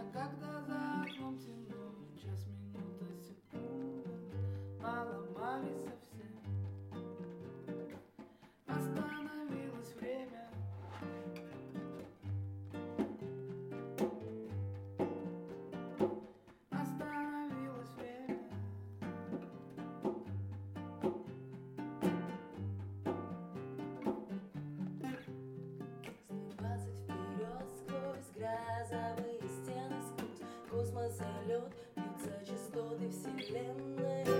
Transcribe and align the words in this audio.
Когда 0.00 0.30
за 0.30 1.02
окном 1.02 1.38
темно, 1.38 1.92
час, 2.22 2.46
минута, 2.48 3.04
секунда, 3.20 4.10
поломались 4.80 5.84
совсем. 5.84 6.09
Частоты 32.70 33.08
вселенной 33.10 34.39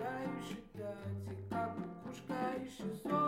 продолжаю 0.00 0.28
считать. 0.42 0.96
И 1.30 1.52
как 1.52 1.74
кукушка 1.76 2.34
ищет 2.64 3.02
сон 3.02 3.19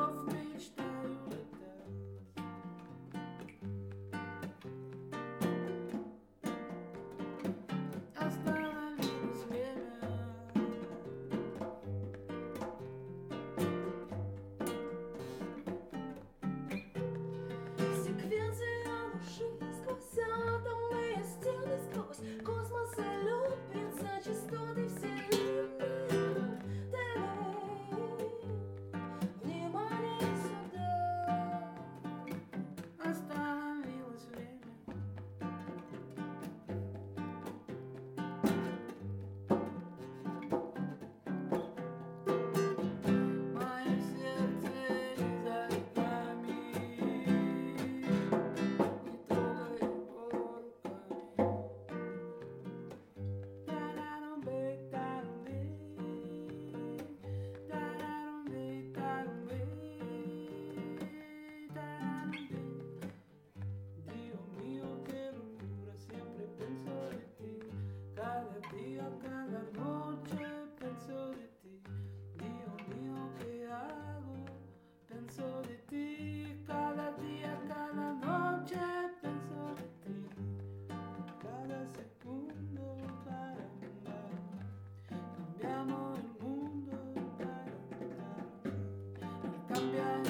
cambiar. 89.73 90.22